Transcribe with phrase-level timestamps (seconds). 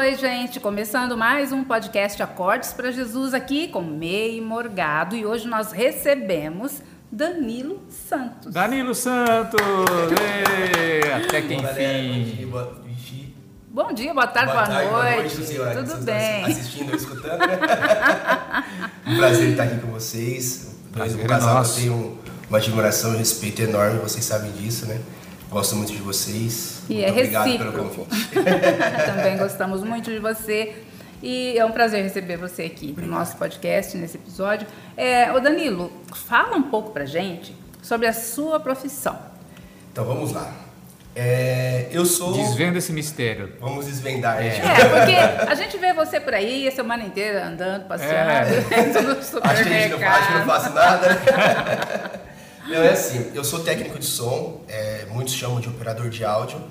[0.00, 5.46] Oi, gente, começando mais um podcast Acordes para Jesus aqui com Mei Morgado e hoje
[5.46, 6.80] nós recebemos
[7.12, 8.50] Danilo Santos.
[8.50, 9.60] Danilo Santos!
[10.18, 11.66] Ei, até que enfim.
[11.66, 12.80] bom dia, boa.
[13.68, 15.44] Bom dia, boa tarde, boa, tarde, noite.
[15.44, 16.44] senhora, Tudo vocês bem?
[16.46, 18.64] Assistindo ou escutando, né?
[19.06, 20.78] um prazer estar aqui com vocês.
[20.92, 21.78] Prazer o é casal nosso.
[21.78, 24.98] eu tenho uma admiração e respeito enorme, vocês sabem disso, né?
[25.50, 26.79] Gosto muito de vocês.
[26.90, 27.72] E muito é obrigado recíproco.
[27.72, 28.30] pelo convite.
[29.06, 30.74] Também gostamos muito de você.
[31.22, 34.66] E é um prazer receber você aqui no nosso podcast, nesse episódio.
[34.96, 39.18] É, ô Danilo, fala um pouco pra gente sobre a sua profissão.
[39.92, 40.50] Então vamos lá.
[41.14, 42.32] É, eu sou.
[42.32, 43.52] Desvenda esse mistério.
[43.60, 44.40] Vamos desvendar.
[44.40, 44.62] É, gente.
[44.62, 49.02] porque a gente vê você por aí a semana inteira andando, passeando, É.
[49.02, 49.10] no
[49.42, 50.46] Acho que a gente não, que não supermercado.
[50.46, 52.20] faço nada.
[52.70, 56.62] não, é assim, eu sou técnico de som, é, muitos chamam de operador de áudio.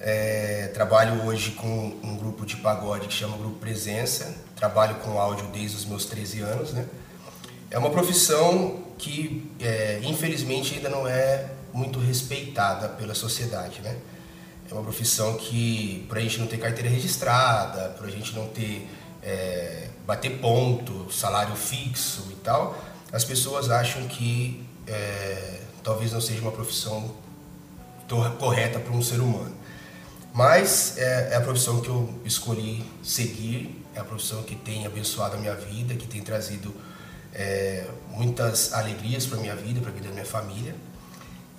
[0.00, 4.32] É, trabalho hoje com um grupo de pagode que chama Grupo Presença.
[4.54, 6.86] Trabalho com áudio desde os meus 13 anos, né?
[7.68, 13.96] É uma profissão que, é, infelizmente, ainda não é muito respeitada pela sociedade, né?
[14.70, 18.46] É uma profissão que, para a gente não ter carteira registrada, para a gente não
[18.46, 18.88] ter
[19.20, 22.78] é, bater ponto, salário fixo e tal,
[23.12, 27.14] as pessoas acham que é, talvez não seja uma profissão
[28.38, 29.54] correta para um ser humano.
[30.32, 35.36] Mas é, é a profissão que eu escolhi seguir, é a profissão que tem abençoado
[35.36, 36.74] a minha vida, que tem trazido
[37.32, 40.74] é, muitas alegrias para minha vida, para a vida da minha família.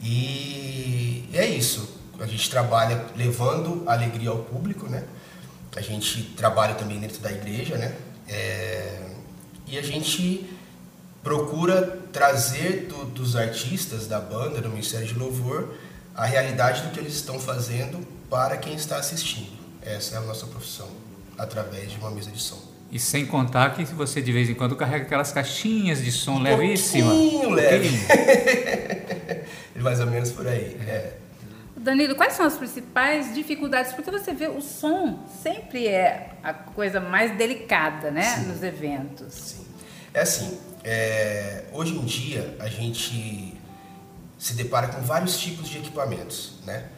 [0.02, 2.00] E é isso.
[2.20, 5.06] A gente trabalha levando alegria ao público, né?
[5.76, 7.96] A gente trabalha também dentro da igreja, né?
[8.28, 9.09] É,
[9.68, 10.50] e a gente
[11.23, 15.74] procura trazer do- dos artistas da banda, do Ministério de Louvor,
[16.16, 18.00] a realidade do que eles estão fazendo
[18.30, 19.52] para quem está assistindo.
[19.82, 20.88] Essa é a nossa profissão,
[21.38, 22.58] através de uma mesa de som.
[22.90, 27.09] E sem contar que você de vez em quando carrega aquelas caixinhas de som levíssima.
[27.12, 27.90] pouquinho leve.
[29.81, 30.78] Mais ou menos por aí.
[30.88, 31.18] é.
[31.75, 33.92] Danilo, quais são as principais dificuldades?
[33.92, 39.34] Porque você vê, o som sempre é a coisa mais delicada, né, nos eventos.
[39.34, 39.66] Sim.
[40.14, 43.57] É assim, é, hoje em dia a gente
[44.38, 46.90] se depara com vários tipos de equipamentos, né?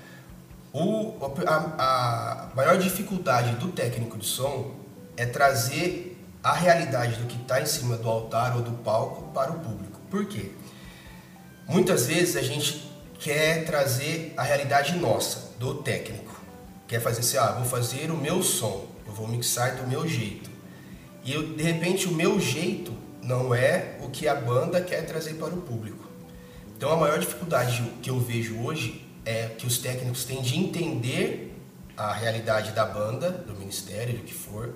[0.73, 1.15] O,
[1.47, 4.75] a, a maior dificuldade do técnico de som
[5.15, 9.51] é trazer a realidade do que está em cima do altar ou do palco para
[9.51, 9.99] o público.
[10.11, 10.51] Por quê?
[11.65, 16.39] Muitas vezes a gente quer trazer a realidade nossa, do técnico.
[16.87, 20.49] Quer fazer assim, ah, vou fazer o meu som, eu vou mixar do meu jeito.
[21.23, 25.33] E eu, de repente o meu jeito não é o que a banda quer trazer
[25.33, 26.07] para o público.
[26.77, 31.53] Então a maior dificuldade que eu vejo hoje é que os técnicos têm de entender
[31.97, 34.73] a realidade da banda, do ministério, do que for,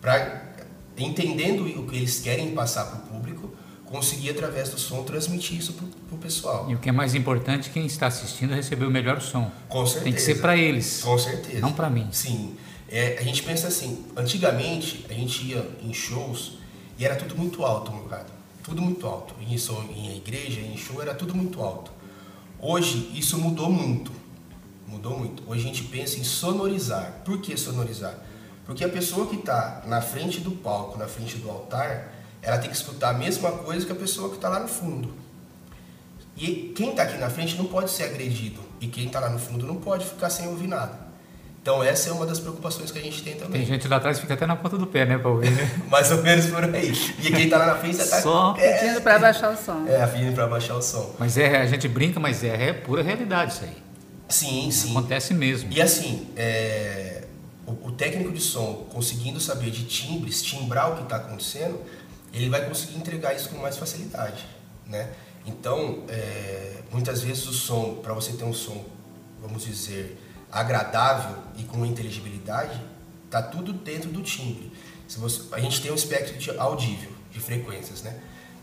[0.00, 0.54] para
[0.98, 5.74] entendendo o que eles querem passar para o público, conseguir através do som transmitir isso
[5.74, 6.68] para o pessoal.
[6.68, 9.52] E o que é mais importante, quem está assistindo receber o melhor som.
[9.68, 10.04] Com certeza.
[10.04, 11.00] Tem que ser para eles.
[11.02, 11.60] Com certeza.
[11.60, 12.08] Não para mim.
[12.10, 12.56] Sim.
[12.88, 16.63] É, a gente pensa assim, antigamente a gente ia em shows
[16.98, 18.26] e era tudo muito alto, molecada.
[18.62, 19.34] Tudo muito alto.
[19.40, 21.90] Em, som- em igreja, em show, era tudo muito alto.
[22.60, 24.10] Hoje isso mudou muito.
[24.86, 25.42] Mudou muito.
[25.46, 27.20] Hoje a gente pensa em sonorizar.
[27.24, 28.14] Por que sonorizar?
[28.64, 32.70] Porque a pessoa que está na frente do palco, na frente do altar, ela tem
[32.70, 35.12] que escutar a mesma coisa que a pessoa que está lá no fundo.
[36.36, 38.60] E quem está aqui na frente não pode ser agredido.
[38.80, 41.03] E quem está lá no fundo não pode ficar sem ouvir nada.
[41.64, 43.52] Então essa é uma das preocupações que a gente tem também.
[43.52, 45.80] Tem gente lá atrás que fica até na ponta do pé, né, para ouvir, né?
[45.88, 46.92] Mais ou menos por aí.
[47.18, 48.54] E quem está lá na frente está Só.
[48.58, 49.86] é, Pedindo para baixar o som.
[49.88, 51.14] é, afim para baixar o som.
[51.18, 53.82] Mas é, a gente brinca, mas é, é pura realidade isso aí.
[54.28, 54.90] Sim, sim.
[54.90, 55.72] Acontece mesmo.
[55.72, 57.24] E assim, é,
[57.66, 61.80] o, o técnico de som conseguindo saber de timbres, timbrar o que está acontecendo,
[62.34, 64.44] ele vai conseguir entregar isso com mais facilidade,
[64.86, 65.08] né?
[65.46, 68.84] Então, é, muitas vezes o som, para você ter um som,
[69.40, 70.18] vamos dizer,
[70.54, 72.80] agradável e com inteligibilidade,
[73.28, 74.72] tá tudo dentro do timbre.
[75.08, 78.16] Se você, a gente tem um espectro de audível, de frequências, né?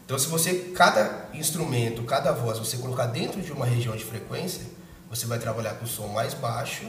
[0.06, 4.64] Então, se você, cada instrumento, cada voz, você colocar dentro de uma região de frequência,
[5.10, 6.86] você vai trabalhar com som mais baixo,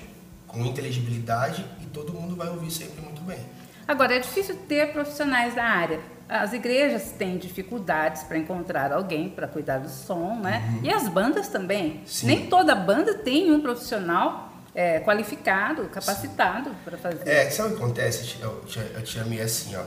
[0.46, 3.40] com inteligibilidade e todo mundo vai ouvir sempre muito bem.
[3.86, 6.00] Agora, é difícil ter profissionais da área.
[6.28, 10.80] As igrejas têm dificuldades para encontrar alguém para cuidar do som, né?
[10.82, 11.92] E as bandas também.
[11.92, 12.06] Uhum.
[12.06, 12.26] Sim.
[12.26, 17.28] Nem toda banda tem um profissional é, qualificado, capacitado para fazer.
[17.28, 19.82] É, sabe o que acontece, eu, tia- eu te amei assim, ó.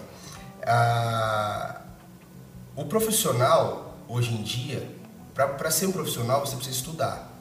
[0.67, 1.81] Ah,
[2.75, 4.87] o profissional, hoje em dia,
[5.33, 7.31] para ser um profissional, você precisa estudar.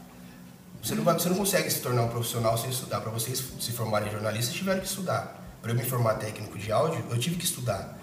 [0.82, 3.00] Você não, você não consegue se tornar um profissional sem estudar.
[3.00, 5.40] Para vocês se formarem jornalistas, tiveram que estudar.
[5.62, 7.99] para eu me formar técnico de áudio, eu tive que estudar.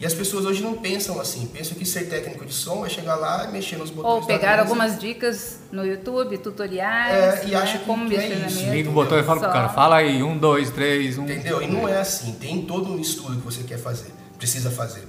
[0.00, 3.16] E as pessoas hoje não pensam assim, pensam que ser técnico de som é chegar
[3.16, 4.14] lá e mexer nos botões.
[4.14, 7.42] Ou pegar algumas dicas no YouTube, tutoriais.
[7.42, 7.56] É, e né?
[7.56, 8.70] acha que como que é isso.
[8.70, 11.24] Liga o botão e fala pro cara, fala aí, um, dois, três, um.
[11.24, 11.60] Entendeu?
[11.60, 15.02] E não é assim, tem todo um estudo que você quer fazer, precisa fazer.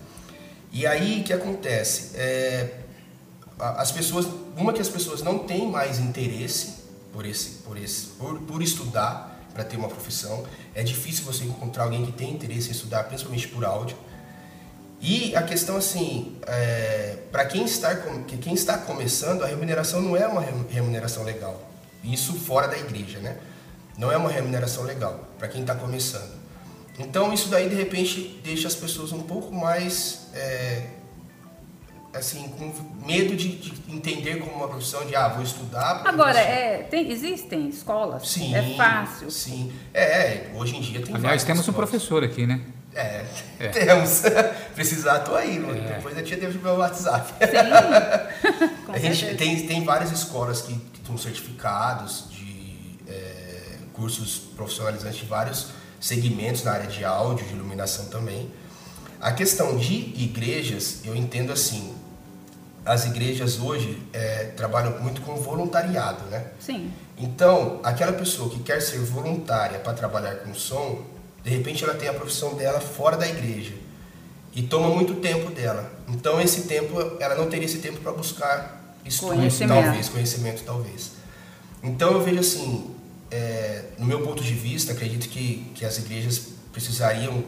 [0.72, 2.16] E aí o que acontece?
[2.16, 2.72] É,
[3.60, 4.28] as pessoas,
[4.58, 6.80] uma que as pessoas não têm mais interesse
[7.14, 10.44] por esse, por esse, por, por estudar para ter uma profissão.
[10.74, 13.96] É difícil você encontrar alguém que tem interesse em estudar, principalmente por áudio.
[15.02, 16.36] E a questão assim,
[17.32, 17.96] para quem está
[18.42, 21.62] quem está começando, a remuneração não é uma remu- remuneração legal.
[22.04, 23.38] Isso fora da igreja, né?
[23.98, 26.32] Não é uma remuneração legal para quem está começando.
[26.98, 30.84] Então isso daí de repente deixa as pessoas um pouco mais é,
[32.14, 32.74] assim com
[33.06, 36.02] medo de, de entender como uma profissão de ah vou estudar.
[36.06, 38.28] Agora, é, tem, existem escolas?
[38.28, 39.32] sim, É fácil.
[39.32, 41.16] Sim, é, é, hoje em dia tem.
[41.16, 41.90] Aliás, temos um escolas.
[41.90, 42.62] professor aqui, né?
[42.96, 43.26] É,
[43.60, 43.68] É.
[43.70, 44.22] temos.
[44.76, 45.58] Precisar, tô aí.
[45.58, 45.96] É.
[45.96, 47.32] Depois a tia deixa o meu WhatsApp.
[47.40, 48.76] Sim.
[48.86, 49.38] Com a gente certeza.
[49.38, 55.68] tem, tem várias escolas que, que estão certificados de é, cursos profissionalizantes de vários
[56.00, 58.52] segmentos na área de áudio, de iluminação também.
[59.22, 61.94] A questão de igrejas, eu entendo assim,
[62.86, 66.46] as igrejas hoje é, trabalham muito com voluntariado, né?
[66.60, 66.92] Sim.
[67.18, 71.04] Então, aquela pessoa que quer ser voluntária para trabalhar com som,
[71.44, 73.74] de repente ela tem a profissão dela fora da igreja
[74.54, 75.92] e toma muito tempo dela.
[76.08, 79.82] Então, esse tempo, ela não teria esse tempo para buscar estudo, Conhecimento.
[79.82, 81.12] talvez, conhecimento, talvez.
[81.84, 82.96] Então, eu vejo assim,
[83.32, 87.44] é, no meu ponto de vista, acredito que, que as igrejas precisariam,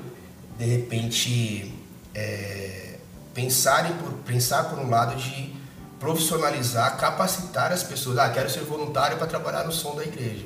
[0.57, 1.73] de repente,
[2.13, 2.95] é,
[3.33, 5.53] pensarem por, pensar por um lado de
[5.99, 8.17] profissionalizar, capacitar as pessoas.
[8.19, 10.45] Ah, quero ser voluntário para trabalhar no som da igreja.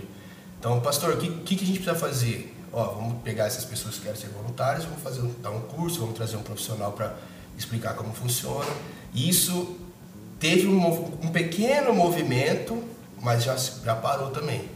[0.59, 2.54] Então, pastor, o que, que, que a gente precisa fazer?
[2.77, 6.13] Ó, vamos pegar essas pessoas que querem ser voluntários, vamos fazer dar um curso, vamos
[6.13, 7.15] trazer um profissional para
[7.57, 8.69] explicar como funciona.
[9.13, 9.77] Isso
[10.41, 10.85] teve um,
[11.23, 12.83] um pequeno movimento,
[13.21, 14.69] mas já, já parou também.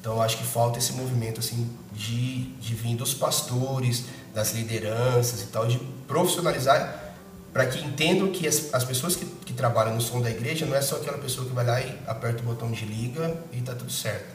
[0.00, 5.46] Então, acho que falta esse movimento assim de, de vir dos pastores, das lideranças e
[5.46, 5.78] tal, de
[6.08, 7.14] profissionalizar
[7.52, 10.74] para que entendam que as, as pessoas que, que trabalham no som da igreja não
[10.74, 13.76] é só aquela pessoa que vai lá e aperta o botão de liga e tá
[13.76, 14.33] tudo certo.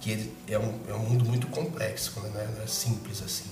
[0.00, 3.50] Que é um, é um mundo muito complexo, não é, não é simples assim.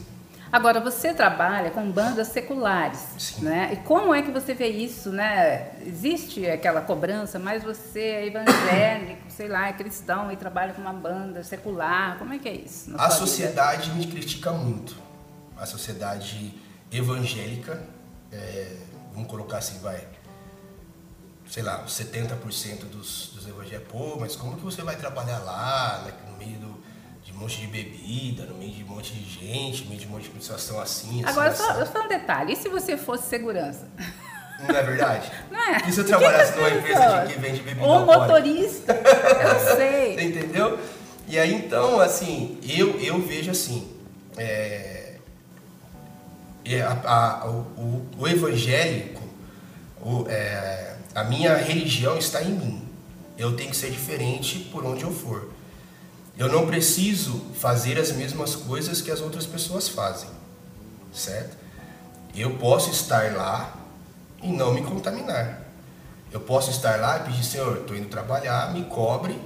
[0.51, 3.45] Agora, você trabalha com bandas seculares, Sim.
[3.45, 3.71] né?
[3.75, 5.73] E como é que você vê isso, né?
[5.85, 10.93] Existe aquela cobrança, mas você é evangélico, sei lá, é cristão e trabalha com uma
[10.93, 12.19] banda secular.
[12.19, 12.95] Como é que é isso?
[12.95, 13.27] A sua vida?
[13.27, 14.97] sociedade me critica muito.
[15.55, 16.55] A sociedade
[16.91, 17.83] evangélica,
[18.33, 18.77] é,
[19.13, 20.03] vamos colocar assim, vai,
[21.49, 26.13] sei lá, 70% dos, dos evangélicos, pô, mas como que você vai trabalhar lá, né,
[26.31, 26.79] no meio do,
[27.25, 30.07] de um monte de bebida, no meio de um monte de gente, no meio de
[30.07, 31.93] um monte de situação assim, assim, Agora, só, assim.
[31.93, 32.53] só um detalhe.
[32.53, 33.89] E se você fosse segurança?
[34.61, 35.31] Não é verdade?
[35.51, 35.89] Não é?
[35.89, 38.27] E se eu trabalhasse numa empresa de que vende bebida Ou alcoólica?
[38.27, 38.93] motorista,
[39.43, 40.21] eu Você sei.
[40.29, 40.79] entendeu?
[41.29, 43.91] E aí então, assim, eu, eu vejo assim,
[44.37, 45.15] é,
[46.65, 47.01] é, a-
[47.43, 49.23] a- o, o- o evangélico,
[50.03, 50.88] o, é,
[51.19, 52.89] a minha religião está em mim.
[53.37, 55.51] Eu tenho que ser diferente por onde eu for.
[56.37, 60.31] Eu não preciso fazer as mesmas coisas que as outras pessoas fazem,
[61.13, 61.57] certo?
[62.37, 63.77] Eu posso estar lá
[64.41, 65.63] e não me contaminar.
[66.31, 69.37] Eu posso estar lá e pedir, Senhor, estou indo trabalhar, me cobre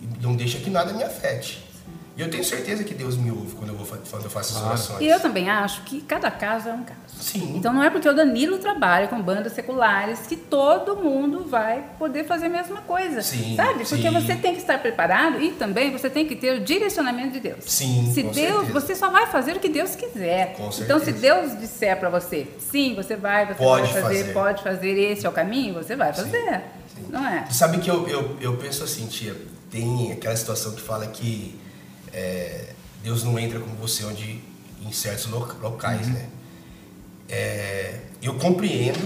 [0.00, 1.62] e não deixa que nada me afete.
[2.14, 4.58] E eu tenho certeza que Deus me ouve quando eu, vou, quando eu faço as
[4.58, 4.66] Claro.
[4.68, 5.00] orações.
[5.00, 6.98] E eu também acho que cada caso é um caso.
[7.18, 7.54] Sim.
[7.56, 12.24] Então não é porque o Danilo trabalha com bandas seculares que todo mundo vai poder
[12.24, 13.22] fazer a mesma coisa.
[13.22, 13.84] Sim, sabe?
[13.86, 14.10] Porque sim.
[14.10, 17.64] você tem que estar preparado e também você tem que ter o direcionamento de Deus.
[17.64, 18.72] Sim, Se com Deus, certeza.
[18.80, 20.54] você só vai fazer o que Deus quiser.
[20.54, 21.20] Com então se certeza.
[21.20, 24.32] Deus disser para você, sim, você vai, você Pode vai fazer, fazer.
[24.34, 26.60] pode fazer, esse é o caminho, você vai Sim, fazer.
[26.94, 27.06] sim.
[27.08, 27.46] Não é?
[27.50, 29.34] Sabe que eu, eu, eu penso assim, tia,
[29.70, 31.58] tem aquela situação que fala que
[32.12, 32.66] é,
[33.02, 34.40] Deus não entra com você onde
[34.84, 36.26] em certos lo- locais, né?
[37.28, 39.00] É, eu compreendo,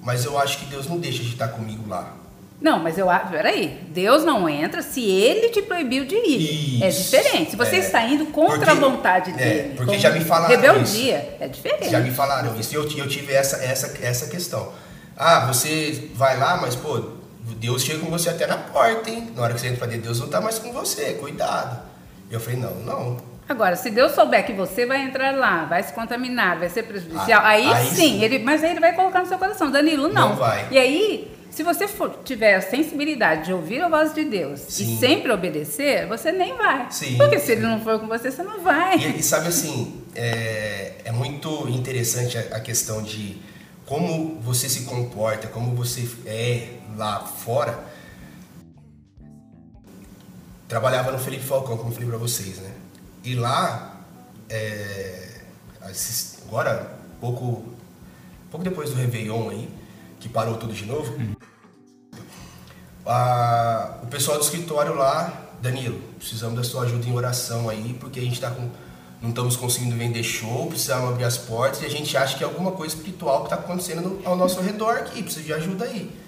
[0.00, 2.16] mas eu acho que Deus não deixa de estar comigo lá.
[2.60, 6.82] Não, mas eu acho, peraí, Deus não entra se ele te proibiu de ir.
[6.82, 7.02] É Isso.
[7.10, 7.50] diferente.
[7.50, 7.78] Se você É.
[7.80, 9.74] está indo contra Porque- a vontade é, dele.
[9.76, 11.90] porque com já me falaram Rebeldia, é diferente.
[11.90, 14.72] Já me falaram isso eu, eu tive essa, essa, essa questão.
[15.16, 17.00] Ah, você vai lá, mas pô,
[17.56, 19.32] Deus chega com você até na porta, hein?
[19.34, 21.80] Na hora que você entra pra dentro, Deus não tá mais com você, cuidado.
[22.32, 23.16] E eu falei, não, não.
[23.46, 27.42] Agora, se Deus souber que você vai entrar lá, vai se contaminar, vai ser prejudicial,
[27.44, 28.22] Ah, aí, aí sim, sim.
[28.24, 30.30] ele, mas aí ele vai colocar no seu coração, Danilo, não.
[30.30, 30.66] Não vai.
[30.70, 34.94] E aí, Se você for, tiver a sensibilidade de ouvir a voz de Deus Sim.
[34.94, 36.86] e sempre obedecer, você nem vai.
[36.90, 38.96] Sim, Porque se ele não for com você, você não vai.
[38.96, 43.36] E, e sabe assim, é, é muito interessante a, a questão de
[43.84, 47.78] como você se comporta, como você é lá fora.
[50.72, 52.70] Trabalhava no Felipe Falcão, como eu falei pra vocês, né?
[53.22, 54.00] E lá,
[54.48, 55.42] é,
[56.46, 57.62] agora, pouco,
[58.50, 59.68] pouco depois do Réveillon aí,
[60.18, 61.12] que parou tudo de novo,
[63.04, 68.18] a- o pessoal do escritório lá, Danilo, precisamos da sua ajuda em oração aí, porque
[68.18, 68.70] a gente tá com,
[69.20, 72.46] não estamos conseguindo vender show, precisamos abrir as portas e a gente acha que é
[72.46, 76.18] alguma coisa espiritual que está acontecendo ao nosso redor aqui, precisa de ajuda aí.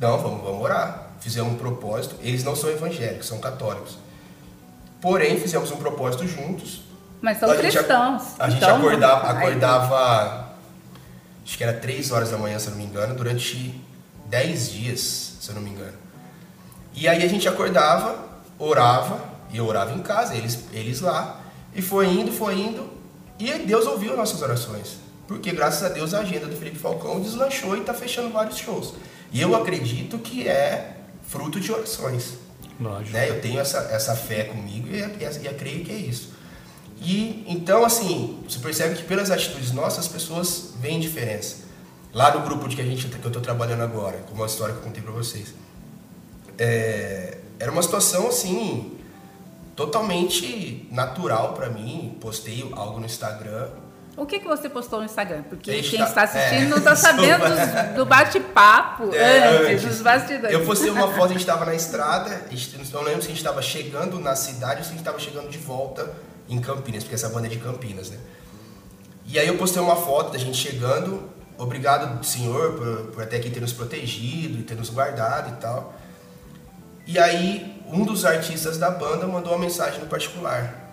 [0.00, 1.05] Não, vamos, vamos orar.
[1.20, 2.16] Fizemos um propósito.
[2.20, 3.98] Eles não são evangélicos, são católicos.
[5.00, 6.82] Porém, fizemos um propósito juntos.
[7.20, 8.22] Mas são A gente cristãos.
[8.38, 10.56] A gente então, acordava, ai, acordava,
[11.44, 13.80] acho que era 3 horas da manhã, se eu não me engano, durante
[14.26, 15.96] 10 dias, se eu não me engano.
[16.94, 18.18] E aí a gente acordava,
[18.58, 19.20] orava,
[19.50, 21.40] e eu orava em casa, eles, eles lá,
[21.74, 22.90] e foi indo, foi indo,
[23.38, 24.96] e Deus ouviu nossas orações.
[25.28, 28.94] Porque graças a Deus a agenda do Felipe Falcão deslanchou e está fechando vários shows.
[29.32, 30.95] E eu acredito que é
[31.28, 32.34] fruto de orações.
[32.80, 33.12] Lógico.
[33.12, 33.30] Né?
[33.30, 36.34] Eu tenho essa, essa fé comigo e, e, e eu creio que é isso.
[37.00, 41.66] E então, assim, você percebe que pelas atitudes nossas as pessoas veem diferença.
[42.12, 44.74] Lá no grupo de que, a gente, que eu estou trabalhando agora, como a história
[44.74, 45.52] que eu contei para vocês,
[46.58, 48.98] é, era uma situação assim
[49.74, 52.16] totalmente natural para mim.
[52.20, 53.68] Postei algo no Instagram.
[54.16, 55.42] O que, que você postou no Instagram?
[55.42, 59.84] Porque gente quem tá- está assistindo é, não está sabendo dos- do bate-papo É, antes,
[59.84, 60.52] dos bastidores.
[60.52, 62.30] Eu postei uma foto, a gente estava na estrada,
[62.92, 65.48] não lembro se a gente estava chegando na cidade ou se a gente estava chegando
[65.50, 66.10] de volta
[66.48, 68.16] em Campinas, porque essa banda é de Campinas, né?
[69.26, 73.50] E aí eu postei uma foto da gente chegando, obrigado Senhor por, por até aqui
[73.50, 75.94] ter nos protegido e ter nos guardado e tal.
[77.06, 80.85] E aí um dos artistas da banda mandou uma mensagem no particular.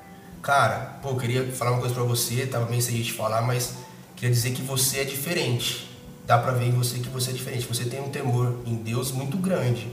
[0.43, 3.75] Cara, pô, eu queria falar uma coisa pra você, tava meio sem gente falar, mas
[4.13, 5.89] queria dizer que você é diferente.
[6.27, 7.65] Dá pra ver em você que você é diferente.
[7.65, 9.88] Você tem um temor em Deus muito grande.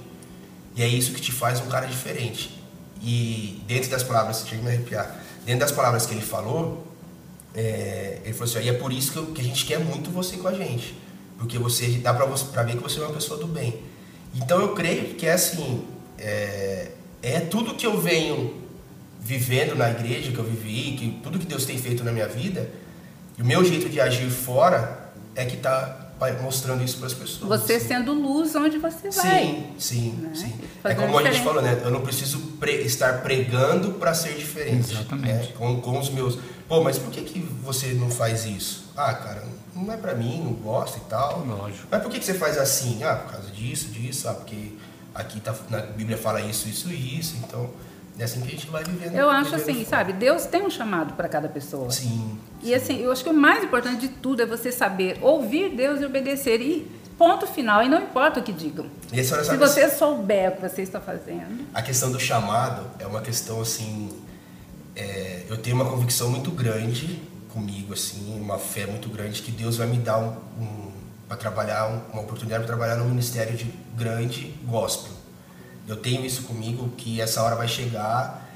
[0.74, 2.60] E é isso que te faz um cara diferente.
[3.00, 6.84] E dentro das palavras, chega a me arrepiar, dentro das palavras que ele falou,
[7.54, 10.10] é, ele falou assim, e é por isso que, eu- que a gente quer muito
[10.10, 10.96] você com a gente.
[11.38, 13.80] Porque você dá pra, você, pra ver que você é uma pessoa do bem.
[14.34, 15.84] Então eu creio que é assim,
[16.18, 16.90] é,
[17.22, 18.54] é tudo que eu venho
[19.20, 22.70] vivendo na igreja que eu vivi, que tudo que Deus tem feito na minha vida,
[23.38, 25.96] e o meu jeito de agir fora é que tá
[26.42, 27.60] mostrando isso para as pessoas.
[27.60, 27.88] Você assim.
[27.88, 29.38] sendo luz onde você vai.
[29.40, 30.30] Sim, sim, né?
[30.34, 30.52] sim.
[30.84, 31.44] É Fazendo como a gente diferença.
[31.44, 31.80] falou, né?
[31.82, 34.92] Eu não preciso pre- estar pregando para ser diferente.
[34.92, 35.48] Exatamente.
[35.48, 35.48] né?
[35.56, 36.38] Com, com os meus.
[36.68, 38.90] Pô, mas por que, que você não faz isso?
[38.94, 41.42] Ah, cara, não é para mim, não gosto e tal.
[41.46, 41.86] Lógico.
[41.90, 43.02] Mas por que, que você faz assim?
[43.02, 44.72] Ah, por causa disso, disso, ah, porque
[45.14, 47.36] aqui tá, na Bíblia fala isso, isso e isso.
[47.42, 47.70] Então,
[48.20, 49.14] é assim que a gente vai vivendo.
[49.14, 50.12] Eu acho vivendo assim, sabe?
[50.12, 51.90] Deus tem um chamado para cada pessoa.
[51.90, 52.38] Sim.
[52.62, 56.00] E assim, eu acho que o mais importante de tudo é você saber ouvir Deus
[56.00, 56.60] e obedecer.
[56.60, 57.82] E ponto final.
[57.82, 58.86] E não importa o que digam.
[59.12, 61.66] E Se você souber o que você está fazendo.
[61.74, 64.10] A questão do chamado é uma questão assim.
[64.96, 67.22] é, eu tenho uma convicção muito grande
[67.52, 70.28] comigo, assim, uma fé muito grande que Deus vai me dar um,
[70.62, 70.90] um
[71.26, 73.64] para trabalhar, um- uma oportunidade para trabalhar no ministério de
[73.96, 75.12] grande gospel.
[75.88, 78.48] Eu tenho isso comigo que essa hora vai chegar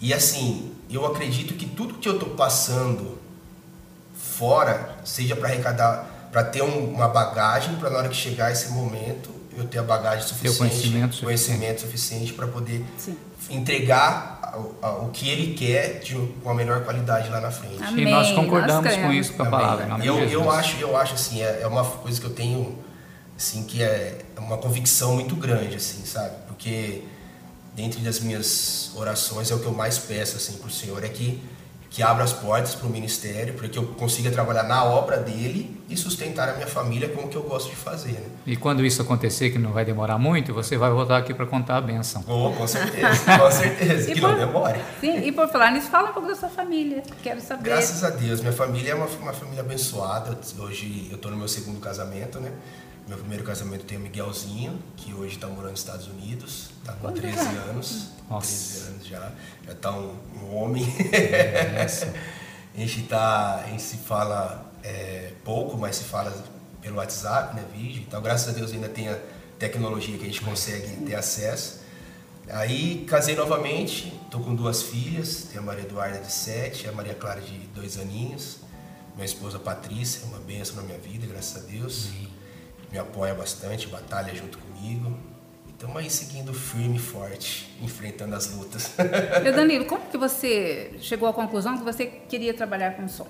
[0.00, 3.18] e assim eu acredito que tudo que eu estou passando
[4.14, 8.70] fora seja para arrecadar, para ter um- uma bagagem para na hora que chegar esse
[8.70, 11.24] momento eu ter a bagagem suficiente, conhecimento suficiente.
[11.24, 13.16] conhecimento suficiente para poder Sim.
[13.50, 14.40] entregar
[15.02, 17.82] o que ele quer de uma melhor qualidade lá na frente.
[17.82, 18.06] Amém.
[18.06, 19.60] E nós concordamos nós com isso com a Amém.
[19.60, 20.04] palavra.
[20.06, 22.78] eu, eu acho, eu acho assim, é, é uma coisa que eu tenho,
[23.42, 26.34] assim, que é uma convicção muito grande, assim, sabe?
[26.46, 27.02] Porque
[27.74, 31.42] dentre das minhas orações é o que eu mais peço, assim, pro Senhor é que
[31.90, 35.78] que abra as portas para o ministério, para que eu consiga trabalhar na obra dele
[35.90, 38.28] e sustentar a minha família com o que eu gosto de fazer, né?
[38.46, 41.76] E quando isso acontecer, que não vai demorar muito, você vai voltar aqui para contar
[41.76, 42.24] a benção.
[42.26, 44.80] Oh, com certeza, com certeza, que por- não demore.
[45.02, 47.02] Sim, e por falar nisso, fala um pouco da sua família.
[47.22, 47.64] Quero saber.
[47.64, 50.38] Graças a Deus, minha família é uma, uma família abençoada.
[50.60, 52.52] Hoje eu estou no meu segundo casamento, né?
[53.12, 57.00] Meu primeiro casamento tem o Miguelzinho, que hoje está morando nos Estados Unidos, está com
[57.00, 58.08] Quantos 13 anos?
[58.30, 58.80] Nossa.
[58.80, 59.32] 13 anos já,
[59.66, 60.82] já está um, um homem.
[61.76, 62.06] Essa.
[62.74, 66.34] a gente tá, a gente se fala é, pouco, mas se fala
[66.80, 68.02] pelo WhatsApp, né, vídeo.
[68.08, 69.18] Então, graças a Deus ainda tem a
[69.58, 71.82] tecnologia que a gente consegue ter acesso.
[72.48, 77.14] Aí casei novamente, tô com duas filhas, tenho a Maria Eduarda de 7, a Maria
[77.14, 78.60] Clara de dois aninhos,
[79.14, 82.08] minha esposa Patrícia, uma benção na minha vida, graças a Deus.
[82.92, 85.16] Me apoia bastante, batalha junto comigo.
[85.66, 88.92] Estamos aí seguindo firme e forte, enfrentando as lutas.
[89.44, 93.26] E Danilo, como que você chegou à conclusão que você queria trabalhar com som?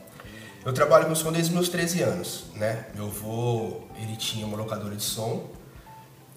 [0.66, 2.87] Eu trabalho com som desde meus 13 anos, né?
[2.95, 5.49] Meu avô, ele tinha uma locadora de som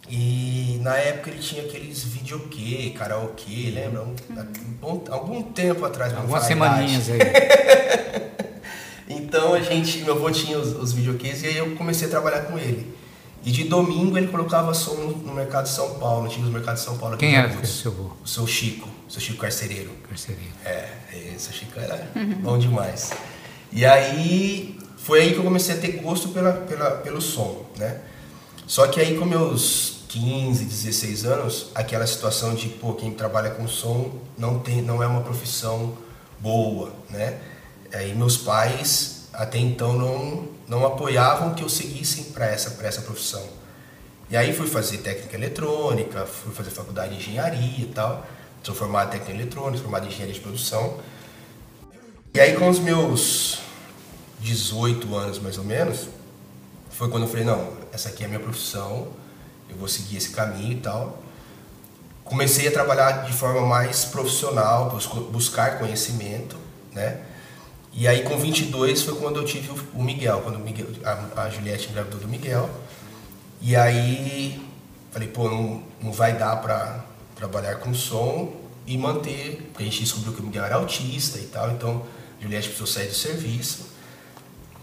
[0.08, 4.03] e na época ele tinha aqueles videokê, karaokê, lembra?
[4.03, 4.15] Um,
[4.84, 6.13] um, algum tempo atrás.
[6.13, 7.20] Algumas semaninhas aí.
[9.08, 12.41] Então a gente, meu avô tinha os, os videokês e aí eu comecei a trabalhar
[12.41, 12.91] com ele.
[13.45, 16.81] E de domingo ele colocava som no, mercado de São Paulo, no antigo mercado de
[16.81, 17.15] São Paulo.
[17.15, 18.11] Quem em era esse seu avô?
[18.23, 19.91] O seu Chico, o seu Chico Carcereiro.
[20.09, 20.51] Carcereiro.
[20.65, 20.89] É,
[21.35, 22.09] esse Chico era
[22.41, 23.11] bom demais.
[23.71, 28.01] E aí foi aí que eu comecei a ter gosto pela, pela, pelo som, né?
[28.65, 33.67] Só que aí com meus 15, 16 anos, aquela situação de, pô, quem trabalha com
[33.67, 35.95] som não, tem, não é uma profissão
[36.39, 37.37] boa, né?
[37.93, 43.43] Aí meus pais até então não, não apoiavam que eu seguisse para essa, essa profissão.
[44.29, 48.25] E aí fui fazer técnica eletrônica, fui fazer faculdade de engenharia e tal.
[48.63, 50.99] Sou formado em técnica eletrônica, formado em engenharia de produção.
[52.33, 53.59] E aí com os meus
[54.39, 56.07] 18 anos mais ou menos,
[56.89, 59.09] foi quando eu falei, não, essa aqui é a minha profissão,
[59.69, 61.21] eu vou seguir esse caminho e tal.
[62.23, 64.89] Comecei a trabalhar de forma mais profissional,
[65.31, 66.57] buscar conhecimento,
[66.93, 67.21] né?
[67.97, 71.49] E aí com 22 foi quando eu tive o- Miguel, quando o Miguel, a, a
[71.49, 72.69] Juliette engravidou do Miguel.
[73.61, 74.61] E aí
[75.11, 78.53] falei, pô, não, não vai dar pra trabalhar com som
[78.85, 82.03] e manter, porque a gente descobriu que o Miguel era autista e tal, então
[82.37, 83.85] a Juliette precisou sair do serviço.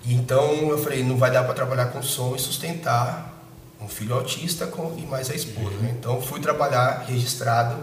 [0.04, 3.30] E então eu falei, não vai dar para trabalhar com som e sustentar
[3.80, 5.76] um filho autista com, e mais a esposa.
[5.82, 5.94] né?
[5.98, 7.76] Então fui trabalhar registrado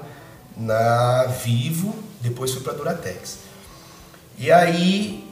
[0.58, 3.38] na Vivo, depois fui para Duratex.
[4.40, 5.30] E aí,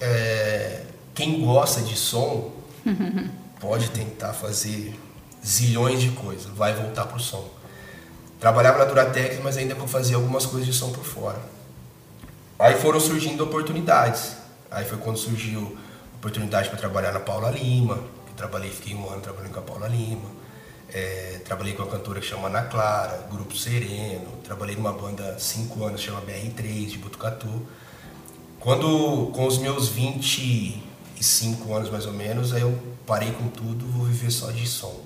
[0.00, 0.84] é,
[1.14, 2.50] quem gosta de som
[3.60, 4.98] pode tentar fazer
[5.44, 7.46] zilhões de coisas, vai voltar pro som.
[8.40, 11.38] Trabalhava na Duratex, mas ainda vou fazer algumas coisas de som por fora.
[12.58, 14.34] Aí foram surgindo oportunidades.
[14.70, 15.76] Aí foi quando surgiu
[16.16, 19.88] oportunidade para trabalhar na Paula Lima, que trabalhei, fiquei um ano trabalhando com a Paula
[19.88, 20.30] Lima.
[20.88, 24.38] É, trabalhei com uma cantora que chama Ana Clara, Grupo Sereno.
[24.42, 27.66] Trabalhei numa banda há cinco anos, chama BR3, de Botucatu.
[28.62, 34.04] Quando, com os meus 25 anos mais ou menos, aí eu parei com tudo, vou
[34.06, 35.00] viver só de som.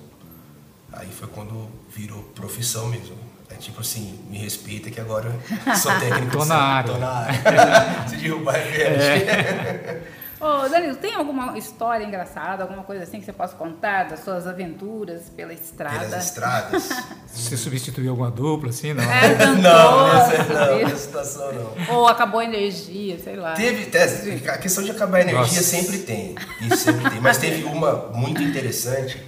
[0.92, 3.16] Aí foi quando virou profissão mesmo.
[3.48, 5.34] É tipo assim, me respeita que agora
[5.66, 6.92] eu sou técnico Tô na área.
[6.92, 8.04] Tô na área.
[8.08, 10.06] Se derrubar é pênalti.
[10.38, 14.46] Ô, Danilo, tem alguma história engraçada, alguma coisa assim que você possa contar das suas
[14.46, 16.00] aventuras pela estrada?
[16.00, 16.88] Pelas estradas.
[17.36, 19.04] Você substituiu alguma dupla, assim, não?
[19.04, 21.94] É, cantor, Não, nessa, não, nessa situação não.
[21.96, 23.52] Ou acabou a energia, sei lá.
[23.52, 25.62] Teve, te- a questão de acabar a energia Nossa.
[25.62, 26.34] sempre tem.
[26.62, 27.20] Isso sempre tem.
[27.20, 29.22] Mas teve uma muito interessante.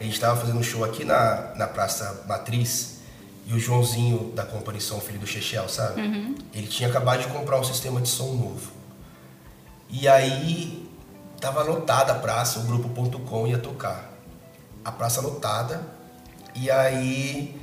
[0.00, 3.00] A gente estava fazendo um show aqui na, na Praça Matriz
[3.46, 6.00] e o Joãozinho da Company Som, filho do Chechel, sabe?
[6.54, 8.75] Ele tinha acabado de comprar um sistema de som novo.
[9.88, 10.88] E aí
[11.40, 14.12] tava lotada a praça, o grupo ponto .com ia tocar.
[14.84, 15.82] A praça lotada.
[16.54, 17.60] E aí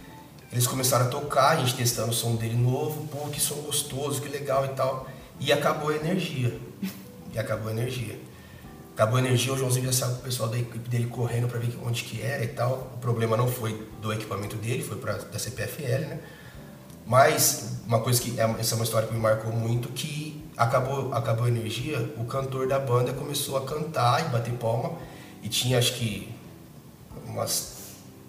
[0.51, 4.21] eles começaram a tocar, a gente testando o som dele novo, pô, que som gostoso,
[4.21, 5.07] que legal e tal.
[5.39, 6.59] E acabou a energia.
[7.33, 8.19] E acabou a energia.
[8.93, 11.57] Acabou a energia, o Joãozinho já saiu com o pessoal da equipe dele correndo para
[11.57, 12.91] ver onde que era e tal.
[12.95, 16.19] O problema não foi do equipamento dele, foi pra, da CPFL, né?
[17.05, 21.13] Mas uma coisa que é- essa é uma história que me marcou muito que acabou
[21.13, 24.93] acabou a energia, o cantor da banda começou a cantar e bater palma
[25.41, 26.33] e tinha acho que
[27.27, 27.73] umas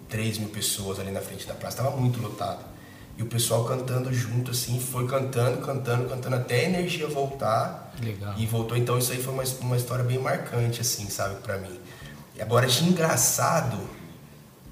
[0.09, 2.63] 3 mil pessoas ali na frente da praça, estava muito lotado.
[3.17, 7.93] E o pessoal cantando junto assim, foi cantando, cantando, cantando até a energia voltar.
[8.01, 8.33] Legal.
[8.37, 11.79] E voltou, então isso aí foi uma, uma história bem marcante assim, sabe, pra mim.
[12.35, 13.77] E agora de engraçado,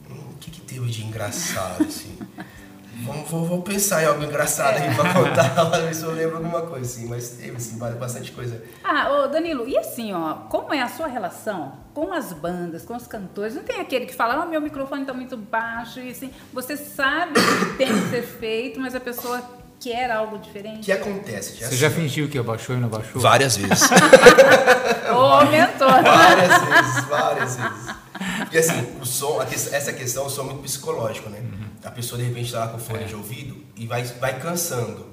[0.10, 2.18] hum, o que que teve de engraçado assim?
[3.06, 6.38] Vamos, vou, vou pensar em algo engraçado aí pra contar, pra ver se eu lembro
[6.38, 7.08] alguma coisa, assim.
[7.10, 8.63] Mas teve, assim, vale bastante coisa.
[8.84, 12.95] Ah, ô Danilo, e assim, ó, como é a sua relação com as bandas, com
[12.95, 13.56] os cantores?
[13.56, 17.39] Não tem aquele que fala, oh, meu microfone tá muito baixo, e assim, você sabe
[17.39, 19.41] o que tem que ser feito, mas a pessoa
[19.79, 20.86] quer algo O diferente?
[20.86, 21.58] que acontece?
[21.65, 23.19] Você já fingiu que abaixou e não abaixou?
[23.21, 23.89] Várias vezes.
[25.12, 25.89] Ou aumentou.
[25.89, 27.95] várias vezes, várias vezes.
[28.39, 31.41] Porque assim, o som, essa questão, o som é muito psicológico, né?
[31.84, 35.08] A pessoa de repente tá lá com fone de ouvido e vai, vai cansando.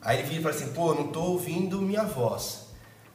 [0.00, 2.66] Aí ele vira e fala assim, pô, não tô ouvindo minha voz.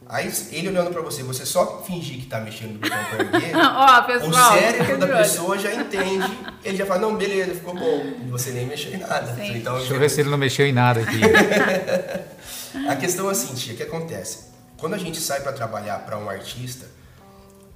[0.08, 3.56] Aí ele olhando pra você, você só fingir que tá mexendo no botão pra erguer,
[3.56, 8.04] Ó, pessoal, o cérebro da pessoa já entende, ele já fala, não, beleza, ficou bom.
[8.26, 9.34] E você nem mexeu em nada.
[9.36, 9.58] Sim.
[9.58, 11.22] Então, Deixa eu ver se ele não mexeu em nada aqui.
[12.90, 14.52] a questão é assim, tia, o que acontece?
[14.78, 16.88] Quando a gente sai para trabalhar para um artista,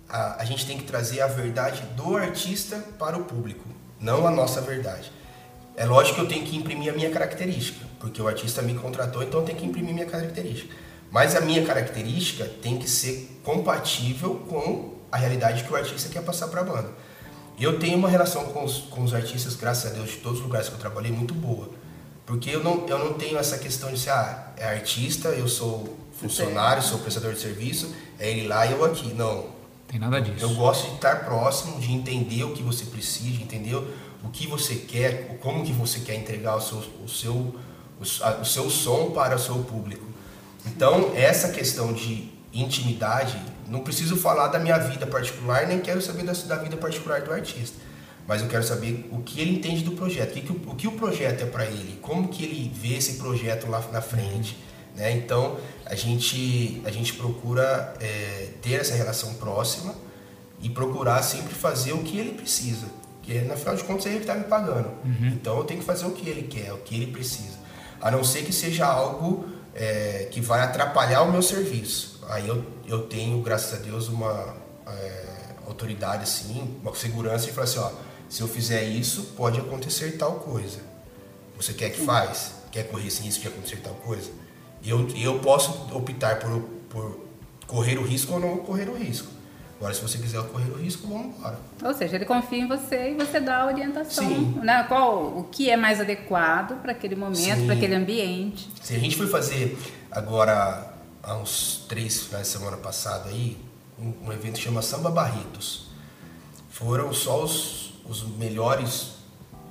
[0.10, 4.32] a, a gente tem que trazer a verdade do artista para o público, não a
[4.32, 5.12] nossa verdade.
[5.78, 9.22] É lógico que eu tenho que imprimir a minha característica, porque o artista me contratou,
[9.24, 10.74] então eu tenho que imprimir minha característica.
[11.12, 16.22] Mas a minha característica tem que ser compatível com a realidade que o artista quer
[16.24, 16.90] passar para a banda.
[17.60, 20.46] Eu tenho uma relação com os, com os artistas, graças a Deus, de todos os
[20.46, 21.70] lugares que eu trabalhei, muito boa.
[22.26, 25.98] Porque eu não, eu não tenho essa questão de ser, ah, é artista, eu sou
[26.20, 29.14] funcionário, sou prestador de serviço, é ele lá e eu aqui.
[29.14, 29.55] Não.
[29.96, 30.44] Tem nada disso.
[30.44, 34.46] Eu gosto de estar próximo, de entender o que você precisa, de entender o que
[34.46, 37.56] você quer, como que você quer entregar o seu, o seu,
[38.02, 40.06] o seu som para o seu público.
[40.66, 46.24] Então, essa questão de intimidade, não preciso falar da minha vida particular, nem quero saber
[46.24, 47.78] da, da vida particular do artista.
[48.28, 50.88] Mas eu quero saber o que ele entende do projeto, o que, o, o, que
[50.90, 54.58] o projeto é para ele, como que ele vê esse projeto lá na frente.
[54.96, 55.12] Né?
[55.14, 59.94] Então, a gente, a gente procura é, ter essa relação próxima
[60.62, 62.88] e procurar sempre fazer o que ele precisa.
[63.22, 64.90] Porque, na final de contas, é ele que está me pagando.
[65.04, 65.28] Uhum.
[65.28, 67.58] Então, eu tenho que fazer o que ele quer, o que ele precisa.
[68.02, 72.20] A não ser que seja algo é, que vai atrapalhar o meu serviço.
[72.30, 74.56] Aí eu, eu tenho, graças a Deus, uma
[74.88, 75.26] é,
[75.68, 77.92] autoridade, assim, uma segurança de falar assim, ó,
[78.30, 80.80] se eu fizer isso, pode acontecer tal coisa.
[81.58, 82.54] Você quer que faz?
[82.72, 84.30] Quer correr sem risco de acontecer tal coisa?
[84.86, 87.20] Eu, eu posso optar por, por
[87.66, 89.36] correr o risco ou não correr o risco.
[89.78, 91.60] Agora, se você quiser correr o risco, vamos embora.
[91.84, 94.26] Ou seja, ele confia em você e você dá a orientação.
[94.26, 94.60] Sim.
[94.64, 94.84] Né?
[94.84, 98.70] Qual, o que é mais adequado para aquele momento, para aquele ambiente.
[98.82, 99.78] Se a gente foi fazer
[100.10, 103.58] agora, há uns três finais de semana passado aí,
[104.00, 105.88] um, um evento que chama Samba Barritos.
[106.70, 109.16] Foram só os, os melhores,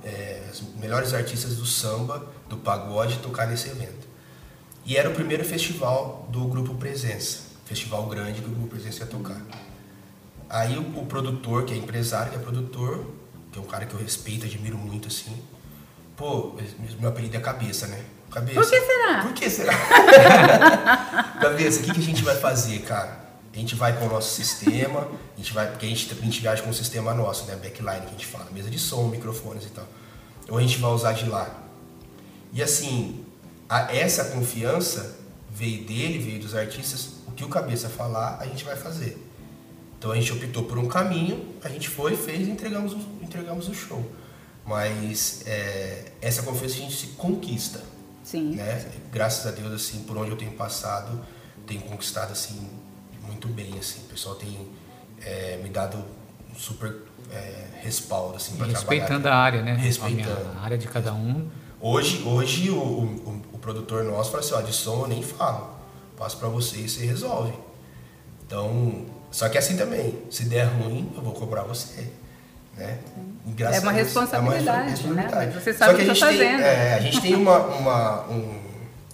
[0.03, 4.04] é, os melhores artistas do samba, do pagode, tocar nesse evento.
[4.85, 9.07] E era o primeiro festival do Grupo Presença, festival grande que o Grupo Presença ia
[9.07, 9.41] tocar.
[10.47, 13.03] Aí o, o, produtor, que é empresário, que é produtor,
[13.51, 15.35] que é um cara que eu respeito, admiro muito, assim.
[16.15, 16.55] Pô,
[16.99, 18.05] meu apelido é Cabeça, né?
[18.29, 18.59] Cabeça.
[18.59, 19.21] Por que será?
[19.23, 19.73] Por que será?
[21.41, 23.25] Cabeça, o que, que a gente vai fazer, cara?
[23.51, 26.41] A gente vai com o nosso sistema, a gente vai, porque a gente, a gente
[26.41, 27.55] viaja com o sistema nosso, né?
[27.55, 29.87] Backline que a gente fala, mesa de som, microfones e tal.
[30.47, 31.49] Ou a gente vai usar de lá.
[32.53, 33.24] E assim,
[33.69, 35.17] a, essa confiança
[35.49, 37.15] veio dele, veio dos artistas.
[37.27, 39.17] O que o cabeça falar, a gente vai fazer.
[39.97, 43.73] Então a gente optou por um caminho, a gente foi, fez e entregamos, entregamos o
[43.73, 44.05] show.
[44.65, 47.81] Mas é, essa confiança a gente se conquista.
[48.23, 48.55] Sim.
[48.55, 48.85] Né?
[49.11, 51.23] Graças a Deus, assim, por onde eu tenho passado,
[51.65, 52.69] tenho conquistado assim
[53.25, 53.77] muito bem.
[53.79, 54.01] Assim.
[54.01, 54.67] O pessoal tem
[55.21, 55.97] é, me dado
[56.51, 56.95] um super
[57.31, 58.79] é, respaldo assim, para trabalhar.
[58.79, 59.73] Respeitando a área, né?
[59.75, 60.49] Respeitando.
[60.57, 61.47] A área de cada um.
[61.79, 65.75] Hoje, hoje o, o, o produtor nosso fala assim, ó, de som eu nem falo.
[66.15, 67.53] Passo para você e você resolve.
[68.45, 72.07] Então, só que assim também, se der ruim, eu vou cobrar você.
[72.77, 72.99] Né?
[73.73, 75.45] é uma responsabilidade, é uma responsabilidade.
[75.47, 75.59] Né?
[75.59, 76.61] Você sabe Só que o que está fazendo.
[76.61, 78.61] É, a gente tem uma, uma, um,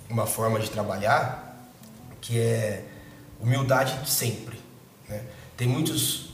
[0.09, 1.69] uma forma de trabalhar
[2.19, 2.83] que é
[3.39, 4.59] humildade sempre.
[5.07, 5.21] Né?
[5.55, 6.33] Tem muitos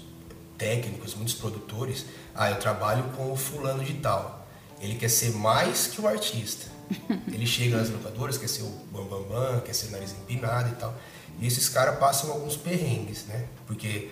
[0.58, 4.48] técnicos, muitos produtores, ah, eu trabalho com o fulano de tal.
[4.82, 6.77] Ele quer ser mais que o artista.
[7.28, 10.76] Ele chega nas locadoras, quer ser o bambambam, bam, bam, quer ser nariz empinado e
[10.76, 10.94] tal.
[11.40, 13.46] E esses caras passam alguns perrengues, né?
[13.66, 14.10] Porque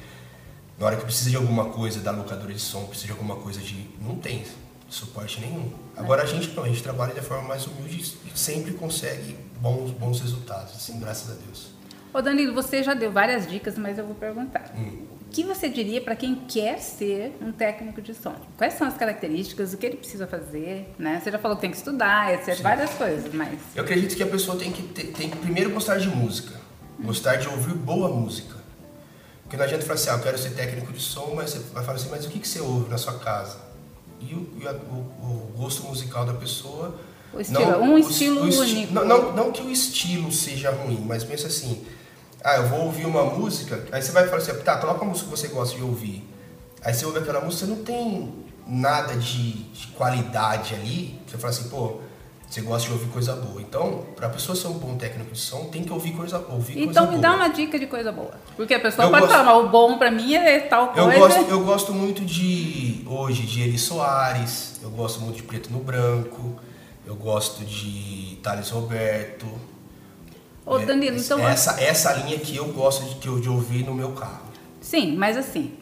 [0.78, 3.60] na hora que precisa de alguma coisa da locadora de som, precisa de alguma coisa
[3.62, 3.90] de.
[4.00, 4.44] Não tem
[4.90, 5.72] suporte nenhum.
[5.96, 9.92] Agora a gente não, a gente trabalha de forma mais humilde e sempre consegue bons,
[9.92, 11.70] bons resultados, assim, graças a Deus.
[12.14, 14.74] Ô Danilo, você já deu várias dicas, mas eu vou perguntar.
[14.78, 15.15] Hum.
[15.28, 18.36] O que você diria para quem quer ser um técnico de som?
[18.58, 20.94] Quais são as características, o que ele precisa fazer?
[20.98, 21.20] Né?
[21.22, 22.56] Você já falou que tem que estudar, etc.
[22.56, 22.64] Sim.
[22.64, 23.60] Várias coisas, mas.
[23.76, 26.54] Eu acredito que a pessoa tem que, ter, tem que primeiro gostar de música,
[27.00, 28.56] gostar de ouvir boa música.
[29.44, 31.84] Porque não adianta falar assim, ah, eu quero ser técnico de som, mas você vai
[31.84, 33.58] falar assim, mas o que, que você ouve na sua casa?
[34.20, 36.96] E o, e a, o, o gosto musical da pessoa.
[37.32, 38.94] O estilo, não, um estilo o, único.
[38.94, 41.86] Não, não, não, que o estilo seja ruim, mas pensa assim,
[42.46, 45.28] ah, eu vou ouvir uma música, aí você vai falar assim, tá, coloca uma música
[45.28, 46.24] que você gosta de ouvir.
[46.84, 51.52] Aí você ouve aquela música, você não tem nada de, de qualidade ali, você fala
[51.52, 52.02] assim, pô,
[52.48, 53.60] você gosta de ouvir coisa boa.
[53.60, 56.74] Então, para a pessoa ser um bom técnico de som, tem que ouvir coisa, ouvir
[56.74, 57.08] então, coisa boa.
[57.08, 58.36] Então, me dá uma dica de coisa boa.
[58.56, 61.14] Porque a pessoa eu pode gosto, falar, o bom para mim é tal coisa.
[61.16, 65.74] Eu gosto, eu gosto muito de, hoje, de Eli Soares, eu gosto muito de Preto
[65.74, 66.58] no Branco,
[67.08, 69.48] eu gosto de Thales Roberto.
[70.66, 71.48] Ô, Danilo, então...
[71.48, 74.42] Essa, essa linha que eu gosto de, que eu, de ouvir no meu carro.
[74.82, 75.74] Sim, mas assim,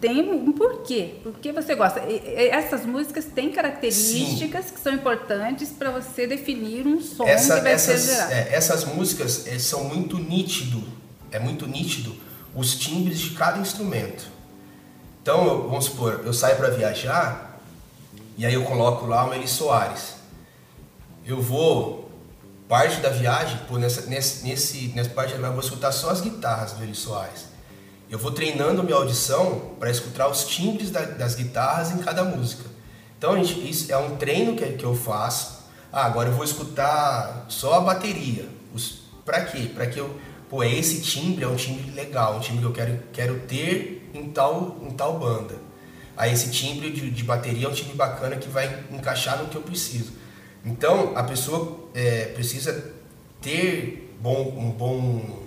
[0.00, 1.14] tem um porquê.
[1.22, 2.00] Por que você gosta?
[2.00, 4.74] Essas músicas têm características Sim.
[4.74, 8.32] que são importantes para você definir um som Essa, que vai essas, ser gerado.
[8.32, 10.82] É, essas músicas é, são muito nítido,
[11.32, 12.14] é muito nítido
[12.54, 14.28] os timbres de cada instrumento.
[15.22, 17.60] Então, eu- vamos supor, eu saio para viajar
[18.36, 20.14] e aí eu coloco lá o Eli Soares.
[21.26, 22.07] Eu vou,
[22.68, 26.10] parte da viagem, pô, nessa, nesse, nesse, nessa parte da viagem, eu vou escutar só
[26.10, 27.46] as guitarras do Eli Soares.
[28.10, 32.64] Eu vou treinando minha audição para escutar os timbres da- das guitarras em cada música.
[33.16, 35.58] Então, gente, isso é um treino que, que eu faço.
[35.92, 38.48] Ah, agora eu vou escutar só a bateria.
[38.74, 39.70] Os, pra quê?
[39.74, 40.18] Pra que eu.
[40.48, 44.10] Pô, é esse timbre, é um timbre legal, um timbre que eu quero, quero ter
[44.14, 45.56] em tal, em tal banda.
[46.16, 49.56] Aí esse timbre de, de bateria é um timbre bacana que vai encaixar no que
[49.56, 50.12] eu preciso.
[50.64, 52.92] Então, a pessoa é, precisa
[53.40, 55.40] ter bom, um bom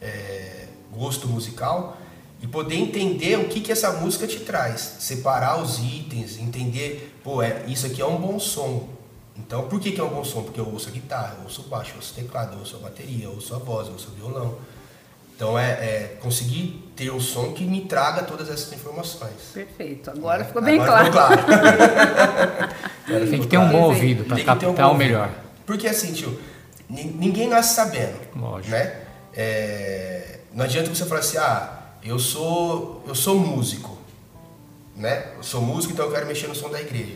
[0.00, 1.96] é, gosto musical
[2.40, 4.96] e poder entender o que, que essa música te traz.
[5.00, 8.88] Separar os itens, entender, pô, é, isso aqui é um bom som.
[9.36, 10.42] Então, por que, que é um bom som?
[10.42, 12.76] Porque eu ouço a guitarra, eu ouço o baixo, eu ouço o teclado, eu ouço
[12.76, 14.58] a bateria, eu ouço a voz, eu ouço o violão.
[15.38, 19.34] Então, é, é conseguir ter um som que me traga todas essas informações.
[19.54, 20.10] Perfeito.
[20.10, 21.38] Agora ficou bem Agora claro.
[21.38, 21.70] ficou claro.
[23.06, 23.76] Agora Tem que ter um claro.
[23.78, 25.30] bom ouvido para um captar bom o melhor.
[25.64, 26.40] Porque assim, tio,
[26.90, 28.18] ni- ninguém nasce sabendo.
[28.34, 28.72] Lógico.
[28.72, 28.96] Né?
[29.32, 33.96] É, não adianta você falar assim, ah, eu sou, eu sou músico.
[34.96, 35.34] Né?
[35.36, 37.14] Eu sou músico, então eu quero mexer no som da igreja.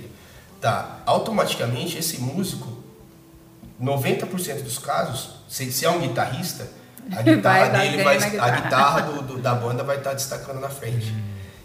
[0.61, 2.69] Tá, automaticamente esse músico,
[3.83, 6.69] 90% dos casos, se, se é um guitarrista,
[7.11, 8.61] a Vai guitarra dar dele vai, na a guitarra.
[8.61, 11.13] guitarra do- do- da banda vai estar destacando na frente.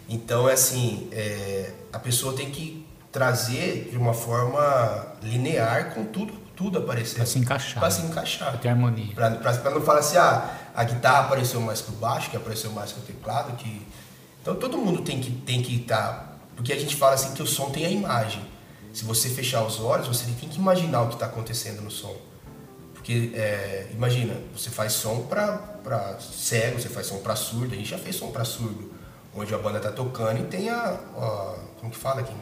[0.08, 6.32] Então, é assim, é, a pessoa tem que trazer de uma forma linear com tudo,
[6.56, 7.16] tudo aparecendo.
[7.18, 7.78] Pra se encaixar.
[7.78, 8.50] Pra se encaixar.
[8.50, 9.14] Pra ter harmonia.
[9.14, 12.36] Pra, pra, pra não falar assim, ah, a guitarra apareceu mais que o baixo, que
[12.36, 13.86] apareceu mais que o teclado, que...
[14.40, 16.38] Então todo mundo tem que tem que estar...
[16.56, 18.42] Porque a gente fala assim que o som tem a imagem.
[18.92, 22.16] Se você fechar os olhos, você tem que imaginar o que está acontecendo no som.
[23.08, 27.88] Porque, é, imagina, você faz som para cego, você faz som para surdo, a gente
[27.88, 28.92] já fez som para surdo,
[29.34, 32.34] onde a banda tá tocando e tem a, a- como que fala aqui?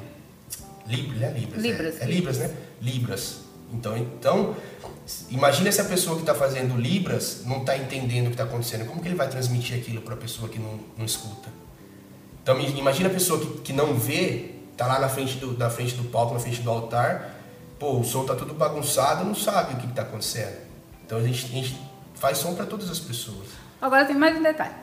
[0.89, 1.31] Libras, né?
[1.39, 1.65] Libras.
[1.65, 2.01] é- Libras.
[2.01, 2.57] É, Libras, né?
[2.83, 3.37] Libras.
[3.73, 4.57] Então, então
[5.31, 8.87] imagina se a pessoa que está fazendo Libras não está entendendo o que está acontecendo.
[8.87, 11.49] Como que ele vai transmitir aquilo para a pessoa que não, não escuta?
[12.43, 15.95] Então, imagina a pessoa que, que não vê, tá lá na frente, do, na frente
[15.95, 17.36] do palco, na frente do altar,
[17.79, 20.57] pô, o som tá tudo bagunçado, não sabe o que, que tá acontecendo.
[21.05, 21.81] Então, a gente, a gente
[22.15, 23.49] faz som para todas as pessoas.
[23.81, 24.75] Agora tem mais um detalhe.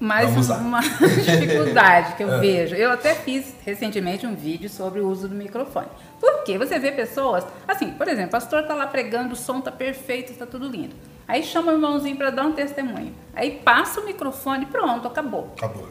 [0.00, 0.80] Mais uma
[1.24, 2.38] dificuldade que eu Ah.
[2.38, 2.74] vejo.
[2.74, 5.86] Eu até fiz recentemente um vídeo sobre o uso do microfone.
[6.20, 9.70] Porque você vê pessoas, assim, por exemplo, o pastor tá lá pregando, o som tá
[9.70, 10.94] perfeito, tá tudo lindo.
[11.28, 13.14] Aí chama o irmãozinho para dar um testemunho.
[13.34, 15.52] Aí passa o microfone, pronto, acabou.
[15.56, 15.88] Acabou.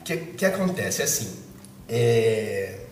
[0.00, 1.02] O que, que acontece?
[1.02, 1.38] É assim,
[1.88, 2.86] é...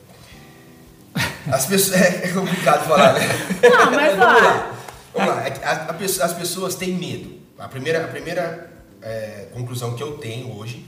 [1.50, 2.00] As pessoas...
[2.22, 3.20] É complicado falar, né?
[3.62, 4.44] Não, mas vamos ó.
[4.44, 4.76] lá.
[5.14, 5.46] Vamos lá.
[5.46, 7.37] É a- a as pessoas têm medo.
[7.59, 8.70] A primeira, a primeira
[9.02, 10.85] é, conclusão que eu tenho hoje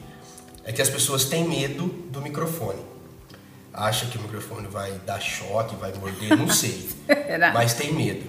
[0.64, 2.80] é que as pessoas têm medo do microfone.
[3.72, 6.90] Acha que o microfone vai dar choque, vai morder, não sei.
[7.54, 8.28] Mas tem medo.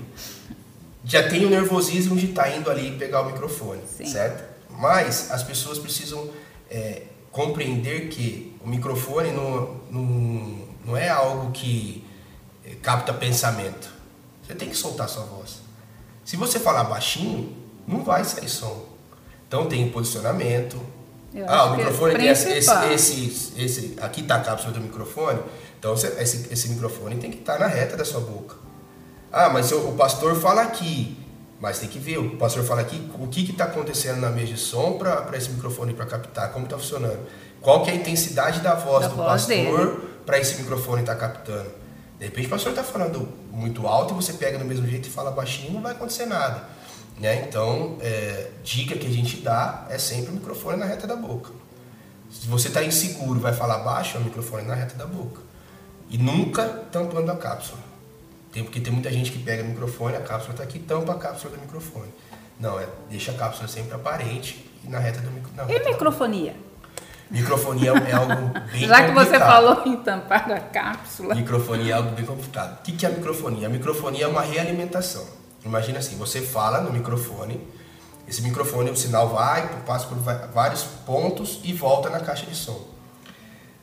[1.04, 4.06] Já tem o nervosismo de estar indo ali pegar o microfone, Sim.
[4.06, 4.44] certo?
[4.70, 6.30] Mas as pessoas precisam
[6.70, 12.09] é, compreender que o microfone não, não, não é algo que é,
[12.82, 13.90] capta pensamento.
[14.44, 15.60] Você tem que soltar sua voz.
[16.26, 17.56] Se você falar baixinho,
[17.88, 18.86] não vai sair som.
[19.48, 20.80] Então tem posicionamento.
[21.34, 25.40] Eu ah, o é microfone tem esse, esse, esse, Aqui está a cápsula do microfone.
[25.78, 28.56] Então esse, esse microfone tem que estar na reta da sua boca.
[29.32, 31.18] Ah, mas o, o pastor fala aqui.
[31.60, 34.58] Mas tem que ver, o pastor fala aqui o que está acontecendo na mesa de
[34.58, 37.20] som para esse microfone para captar, como está funcionando.
[37.60, 41.16] Qual que é a intensidade da voz Da do voz pastor para esse microfone estar
[41.16, 41.70] captando.
[42.20, 45.12] De repente o pastor está falando muito alto e você pega do mesmo jeito e
[45.12, 46.68] fala baixinho, não vai acontecer nada.
[47.18, 47.46] Né?
[47.48, 51.52] Então, é, dica que a gente dá é sempre o microfone na reta da boca.
[52.32, 55.42] Se você está inseguro vai falar baixo, é o microfone na reta da boca.
[56.10, 57.80] E nunca tampando a cápsula.
[58.52, 61.16] Tem, porque tem muita gente que pega o microfone, a cápsula está aqui, tampa a
[61.16, 62.10] cápsula do microfone.
[62.60, 66.56] Não, é deixa a cápsula sempre aparente e na reta do micro- na E microfonia?
[67.30, 69.52] Microfonia é algo bem Já que você complicado.
[69.52, 71.36] falou em tampar a cápsula.
[71.36, 72.80] Microfonia é algo bem complicado.
[72.80, 73.68] O que é a microfonia?
[73.68, 75.26] A microfonia é uma realimentação.
[75.64, 77.62] Imagina assim, você fala no microfone,
[78.28, 82.88] esse microfone, o sinal vai, passa por vários pontos e volta na caixa de som.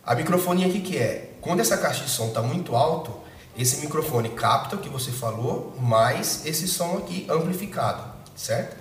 [0.04, 1.37] A microfonia o que, que é?
[1.40, 3.12] Quando essa caixa de som está muito alto,
[3.56, 8.02] esse microfone capta o que você falou, mais esse som aqui amplificado,
[8.35, 8.76] certo?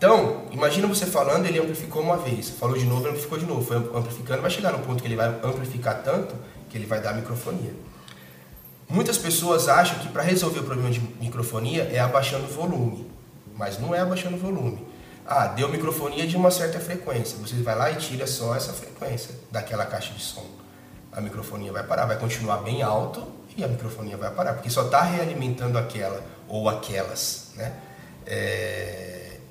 [0.00, 3.76] Então, imagina você falando, ele amplificou uma vez, falou de novo, amplificou de novo, foi
[3.76, 6.34] amplificando, vai chegar no ponto que ele vai amplificar tanto
[6.70, 7.74] que ele vai dar microfonia.
[8.88, 13.10] Muitas pessoas acham que para resolver o problema de microfonia é abaixando o volume,
[13.54, 14.86] mas não é abaixando o volume.
[15.26, 17.36] Ah, deu microfonia de uma certa frequência.
[17.36, 20.46] Você vai lá e tira só essa frequência daquela caixa de som.
[21.12, 23.22] A microfonia vai parar, vai continuar bem alto
[23.54, 27.74] e a microfonia vai parar, porque só está realimentando aquela ou aquelas, né?
[28.26, 29.09] É,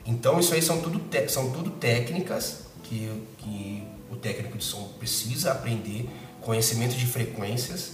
[0.10, 5.52] então isso aí são tudo, são tudo técnicas que, que o técnico de som precisa
[5.52, 6.10] aprender,
[6.42, 7.92] conhecimento de frequências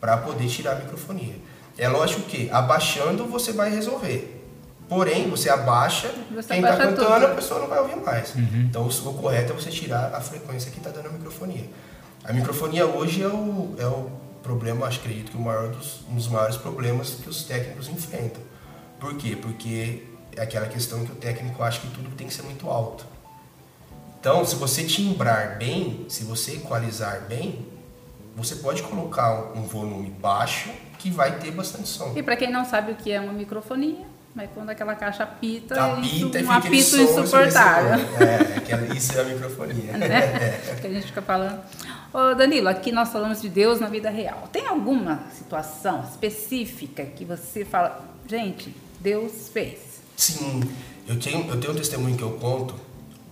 [0.00, 1.34] para poder tirar a microfonia.
[1.76, 4.36] É lógico que abaixando você vai resolver.
[4.88, 7.26] Porém, você abaixa, você quem está cantando, tudo.
[7.26, 8.34] a pessoa não vai ouvir mais.
[8.34, 8.66] Uhum.
[8.70, 11.64] Então, o correto é você tirar a frequência que está dando a microfonia.
[12.24, 14.10] A microfonia hoje é o, é o
[14.42, 18.40] problema, acho, acredito que o maior dos, um dos maiores problemas que os técnicos enfrentam.
[18.98, 19.36] Por quê?
[19.36, 20.04] Porque
[20.38, 23.04] é aquela questão que o técnico acha que tudo tem que ser muito alto.
[24.20, 27.66] Então, se você timbrar bem, se você equalizar bem,
[28.36, 32.12] você pode colocar um volume baixo que vai ter bastante som.
[32.16, 35.74] E para quem não sabe o que é uma microfonia, mas quando aquela caixa apita,
[35.74, 37.98] apita um apito insuportável.
[38.20, 39.96] É, isso é a microfonia.
[39.96, 40.06] Né?
[40.06, 40.78] É.
[40.80, 41.60] Que a gente fica falando.
[42.12, 44.48] Ô Danilo, aqui nós falamos de Deus na vida real.
[44.52, 49.88] Tem alguma situação específica que você fala, gente, Deus fez?
[50.18, 50.68] Sim,
[51.06, 52.74] eu tenho, eu tenho um testemunho que eu conto,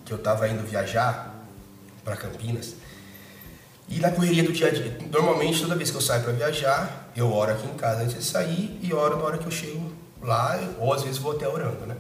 [0.05, 1.45] que eu estava indo viajar
[2.05, 2.75] para Campinas,
[3.89, 7.11] e na correria do dia a dia, normalmente toda vez que eu saio para viajar,
[7.17, 9.93] eu oro aqui em casa antes de sair e oro na hora que eu chego
[10.23, 11.97] lá, ou às vezes vou até orando, né?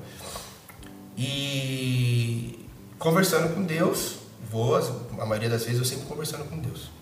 [1.18, 2.64] E
[2.96, 4.18] conversando com Deus,
[4.48, 6.92] vou, a maioria das vezes eu sempre conversando com Deus.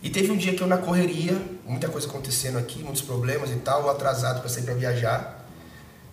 [0.00, 1.36] E teve um dia que eu na correria,
[1.66, 5.41] muita coisa acontecendo aqui, muitos problemas e tal, atrasado para sair para viajar,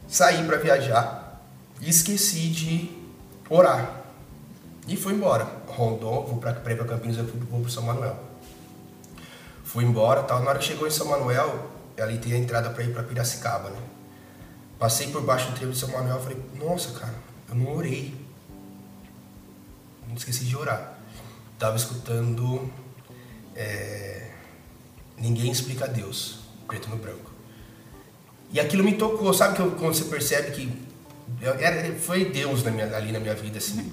[0.09, 1.41] saí para viajar
[1.79, 2.89] e esqueci de
[3.49, 4.03] orar.
[4.87, 5.47] E fui embora.
[5.67, 8.17] Rondon, vou para Campinas, eu vou para São Manuel.
[9.63, 10.41] Fui embora, tal.
[10.41, 11.69] Na hora que chegou em São Manuel,
[11.99, 13.79] ali tem a entrada para ir para Piracicaba, né?
[14.79, 17.13] Passei por baixo do trevo de São Manuel e falei, nossa, cara,
[17.47, 18.15] eu não orei.
[20.07, 20.97] Não esqueci de orar.
[21.59, 22.71] Tava escutando
[23.55, 24.31] é,
[25.17, 27.28] Ninguém Explica Deus, preto no branco.
[28.51, 30.71] E aquilo me tocou, sabe que eu, quando você percebe que
[31.41, 33.91] era, foi Deus na minha, ali na minha vida, assim.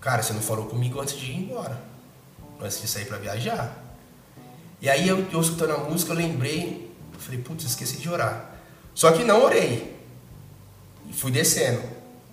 [0.00, 1.80] Cara, você não falou comigo antes de ir embora,
[2.60, 3.78] antes de sair para viajar.
[4.80, 8.50] E aí eu, eu escutando a música, eu lembrei, eu falei, putz, esqueci de orar.
[8.94, 9.96] Só que não orei.
[11.08, 11.82] E fui descendo.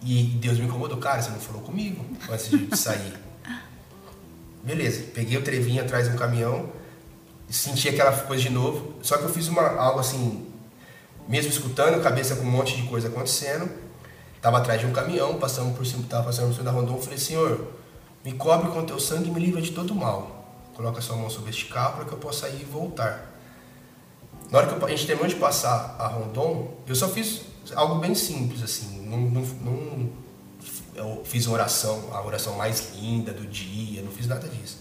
[0.01, 3.13] E Deus me incomodou, cara, você não falou comigo antes de sair.
[4.63, 6.69] Beleza, peguei o trevinho atrás um caminhão,
[7.49, 10.48] senti aquela coisa de novo, só que eu fiz uma, algo assim,
[11.29, 13.69] mesmo escutando, cabeça com um monte de coisa acontecendo,
[14.41, 17.19] tava atrás de um caminhão, passando por cima, tava passando por cima da Rondon, falei,
[17.19, 17.67] Senhor,
[18.25, 20.71] me cobre com teu sangue e me livra de todo mal.
[20.73, 23.31] Coloca sua mão sobre este carro para que eu possa ir e voltar.
[24.49, 27.41] Na hora que eu, a gente terminou de passar a Rondon, eu só fiz
[27.75, 29.05] algo bem simples, assim.
[29.05, 30.09] Não, não, não,
[30.95, 34.79] eu fiz oração, a oração mais linda do dia, não fiz nada disso.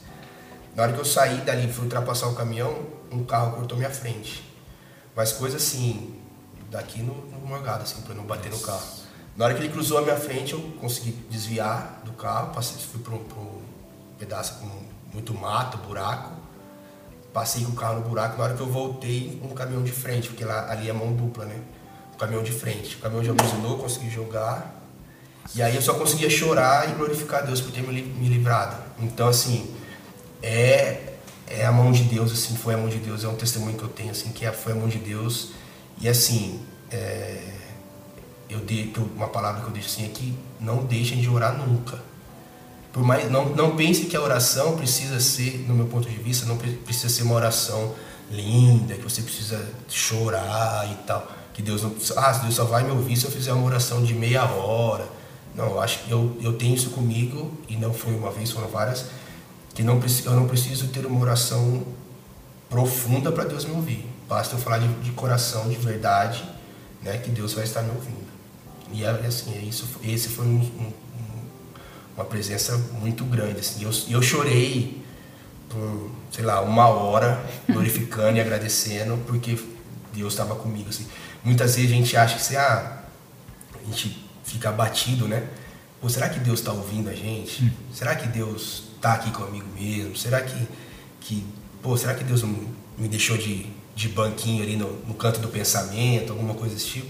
[0.75, 2.75] Na hora que eu saí dali e fui ultrapassar o caminhão,
[3.13, 4.43] um carro cortou minha frente.
[5.15, 6.18] Mas coisa assim,
[6.71, 8.87] daqui no, no morgado, assim, pra não bater no carro.
[9.37, 13.01] Na hora que ele cruzou a minha frente, eu consegui desviar do carro, passei, fui
[13.01, 13.63] para um
[14.19, 14.69] pedaço com
[15.13, 16.33] muito mato, buraco.
[17.33, 18.37] Passei com o carro no buraco.
[18.37, 21.45] Na hora que eu voltei, um caminhão de frente, porque lá, ali é mão dupla,
[21.45, 21.61] né?
[22.13, 22.97] o caminhão de frente.
[22.97, 24.75] O caminhão já buzinou, consegui jogar.
[25.55, 28.77] E aí eu só conseguia chorar e glorificar a Deus por ter me, me livrado.
[28.99, 29.73] Então, assim,
[30.43, 31.15] é,
[31.47, 33.85] é a mão de Deus, assim, foi a mão de Deus, é um testemunho que
[33.85, 35.53] eu tenho, assim, que é, foi a mão de Deus.
[36.01, 37.55] E assim, é,
[38.49, 42.01] eu dei, uma palavra que eu deixo assim é não deixem de orar nunca.
[42.93, 46.47] Por mais, não, não pense que a oração precisa ser, no meu ponto de vista,
[46.47, 47.95] não precisa ser uma oração
[48.31, 51.93] linda, que você precisa chorar e tal que Deus não.
[52.17, 55.09] Ah, Deus só vai me ouvir se eu fizer uma oração de meia hora.
[55.57, 58.69] Não, eu acho que eu, eu tenho isso comigo, e não foi uma vez, foram
[58.69, 59.07] várias,
[59.75, 61.83] que não, eu não preciso ter uma oração
[62.71, 64.07] profunda para Deus me ouvir.
[64.29, 66.45] Basta eu falar de, de, coração, de verdade,
[67.03, 68.29] né, que Deus vai estar me ouvindo.
[68.93, 70.93] E é assim, é isso, esse foi um, um,
[72.15, 73.61] uma presença muito grande.
[73.61, 73.83] Assim.
[73.83, 75.03] Eu, eu chorei
[75.69, 79.59] por, sei lá, uma hora, glorificando e agradecendo, porque
[80.13, 80.91] Deus estava comigo.
[80.91, 81.07] Assim.
[81.43, 83.03] Muitas vezes a gente acha que, assim, ah,
[83.81, 85.47] a gente fica abatido, né?
[86.01, 87.65] Pô, será que Deus está ouvindo a gente?
[87.65, 87.71] Hum.
[87.93, 90.17] Será que Deus está aqui comigo mesmo?
[90.17, 90.69] Será que,
[91.21, 91.45] que
[91.83, 92.55] pô, será que Deus não
[92.97, 93.67] me deixou de,
[93.99, 97.09] de banquinho ali no, no canto do pensamento, alguma coisa desse tipo?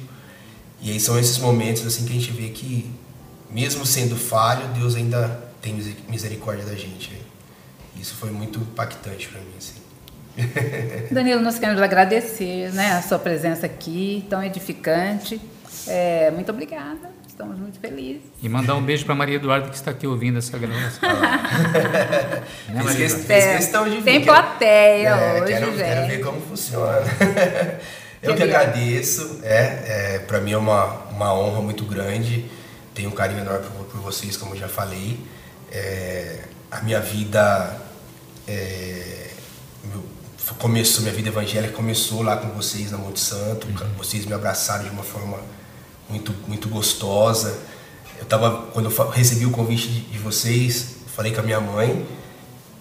[0.81, 2.91] E aí são esses momentos assim que a gente vê que,
[3.51, 5.29] mesmo sendo falho, Deus ainda
[5.61, 5.75] tem
[6.09, 7.13] misericórdia da gente.
[7.95, 9.75] Isso foi muito impactante para mim, assim.
[11.13, 15.39] Danilo, nós queremos agradecer né, a sua presença aqui, tão edificante.
[15.87, 17.18] É, muito obrigada.
[17.39, 18.23] Estamos muito felizes.
[18.43, 21.09] E mandar um beijo para Maria Eduarda que está aqui ouvindo essa gravação.
[22.69, 23.09] né, Maria?
[23.09, 25.79] Fez questão de Tem plateia é, hoje, quero, gente.
[25.79, 27.03] Quero ver como funciona.
[28.21, 32.51] Eu que agradeço, é, é para mim é uma, uma honra muito grande,
[32.93, 35.21] tenho um carinho enorme por, por vocês, como eu já falei.
[35.71, 37.79] É, a minha vida
[38.49, 39.29] é,
[39.85, 40.03] meu,
[40.59, 43.93] começou, minha vida evangélica começou lá com vocês na Monte Santo, uhum.
[43.97, 45.39] vocês me abraçaram de uma forma
[46.09, 47.59] muito, muito gostosa.
[48.19, 52.07] Eu tava, quando eu recebi o convite de, de vocês, falei com a minha mãe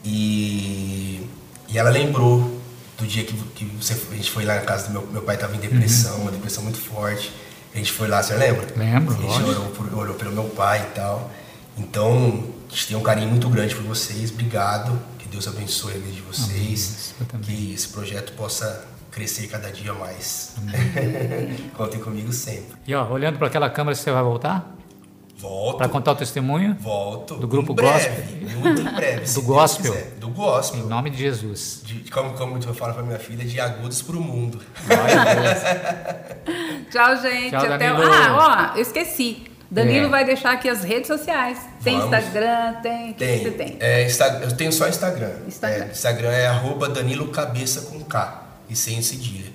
[0.03, 1.27] e,
[1.67, 2.59] e ela lembrou
[2.97, 5.35] do dia que, que você, a gente foi lá na casa do meu, meu pai
[5.35, 6.21] estava em depressão, uhum.
[6.23, 7.31] uma depressão muito forte.
[7.73, 8.67] A gente foi lá, você lembra?
[8.75, 9.13] Lembro.
[9.13, 11.31] A gente orou, por, orou, pelo meu pai e tal.
[11.77, 14.31] Então, a gente tem um carinho muito grande por vocês.
[14.31, 14.99] Obrigado.
[15.19, 17.13] Que Deus abençoe a vida de vocês.
[17.19, 17.43] Amém.
[17.43, 18.83] Que esse projeto possa
[19.17, 20.53] crescer cada dia mais.
[21.75, 22.75] Contem comigo sempre.
[22.85, 24.75] E ó, olhando para aquela câmera, você vai voltar?
[25.35, 25.77] Volto.
[25.77, 26.75] Para contar o testemunho?
[26.79, 27.35] Volto.
[27.35, 28.59] Do grupo em breve, Gospel?
[28.59, 29.25] Muito em breve.
[29.33, 29.97] Do Gospel?
[30.19, 30.81] Do Gospel.
[30.81, 31.81] Em nome de Jesus.
[31.83, 34.59] De, como, como eu falo para minha filha, de agudos para o mundo.
[36.91, 37.51] Tchau, gente.
[37.51, 37.77] Tchau, Até...
[37.77, 38.11] Danilo.
[38.11, 39.43] Ah, ó, eu esqueci.
[39.69, 40.09] Danilo É.
[40.09, 41.59] vai deixar aqui as redes sociais.
[41.83, 42.17] Tem Vamos.
[42.17, 43.11] Instagram, tem.
[43.11, 43.43] O que Tem.
[43.43, 43.77] você tem?
[43.79, 44.07] É,
[44.43, 45.31] eu tenho só Instagram.
[45.47, 45.85] Instagram.
[45.85, 49.51] É, Instagram é arroba Danilo Cabeça com K e sem cedilha.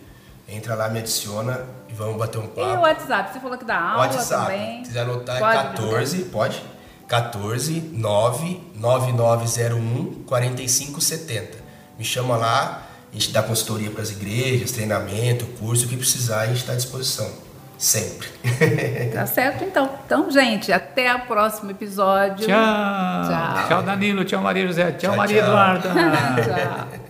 [0.48, 2.80] Entra lá, me adiciona e vamos bater um E o papo.
[2.82, 3.32] WhatsApp?
[3.32, 4.44] Você falou que dá aula WhatsApp.
[4.52, 4.78] também.
[4.84, 6.62] Se quiser anotar, Pode é 14, pode?
[7.08, 11.58] 14 9 9901 4570.
[11.98, 16.40] Me chama lá, a gente dá consultoria para as igrejas, treinamento, curso, o que precisar,
[16.40, 17.30] a gente está à disposição.
[17.78, 18.28] Sempre.
[19.12, 19.90] Tá certo, então.
[20.06, 22.46] Então, gente, até o próximo episódio.
[22.46, 23.28] Tchau.
[23.28, 23.68] Tchau.
[23.68, 24.24] Tchau, Danilo.
[24.24, 24.92] Tchau, Maria José.
[24.92, 25.48] Tchau, Tchau, Maria tchau.
[25.48, 25.88] Eduarda.
[26.88, 27.01] Tchau.